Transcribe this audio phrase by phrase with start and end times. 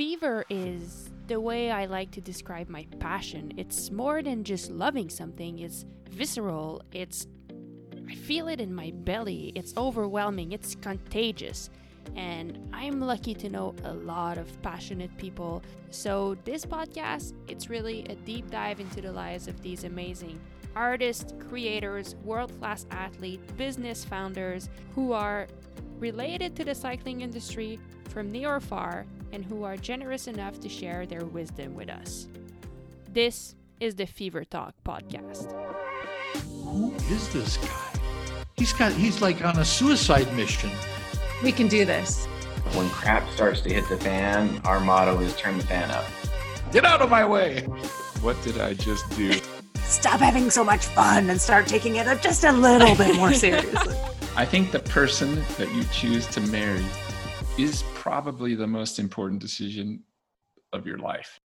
[0.00, 3.52] fever is the way I like to describe my passion.
[3.58, 7.26] It's more than just loving something, it's visceral, it's
[8.08, 11.68] I feel it in my belly, it's overwhelming, it's contagious.
[12.16, 15.62] And I'm lucky to know a lot of passionate people.
[15.90, 20.40] So, this podcast, it's really a deep dive into the lives of these amazing
[20.74, 25.46] artists, creators, world class athletes, business founders who are
[26.00, 27.78] related to the cycling industry
[28.08, 32.26] from near or far and who are generous enough to share their wisdom with us.
[33.12, 35.52] This is the Fever Talk podcast.
[36.64, 38.00] Who is this guy?
[38.56, 40.70] He's got he's like on a suicide mission.
[41.42, 42.26] We can do this.
[42.74, 46.04] When crap starts to hit the fan, our motto is turn the fan up.
[46.72, 47.62] Get out of my way.
[48.20, 49.32] What did I just do?
[49.76, 53.32] Stop having so much fun and start taking it up just a little bit more
[53.44, 53.96] seriously.
[54.36, 56.84] I think the person that you choose to marry
[57.58, 60.04] is probably the most important decision
[60.72, 61.40] of your life.